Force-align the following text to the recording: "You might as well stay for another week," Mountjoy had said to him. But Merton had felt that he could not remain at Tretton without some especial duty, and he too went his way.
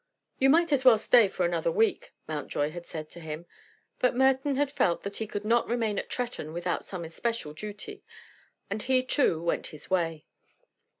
"You 0.39 0.49
might 0.49 0.71
as 0.73 0.83
well 0.83 0.97
stay 0.97 1.27
for 1.27 1.45
another 1.45 1.71
week," 1.71 2.11
Mountjoy 2.27 2.71
had 2.71 2.87
said 2.87 3.07
to 3.11 3.19
him. 3.19 3.45
But 3.99 4.15
Merton 4.15 4.55
had 4.55 4.71
felt 4.71 5.03
that 5.03 5.17
he 5.17 5.27
could 5.27 5.45
not 5.45 5.67
remain 5.67 5.99
at 5.99 6.09
Tretton 6.09 6.53
without 6.53 6.83
some 6.83 7.05
especial 7.05 7.53
duty, 7.53 8.03
and 8.67 8.81
he 8.81 9.03
too 9.03 9.43
went 9.43 9.67
his 9.67 9.91
way. 9.91 10.25